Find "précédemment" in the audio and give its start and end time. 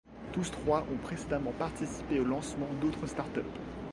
0.97-1.51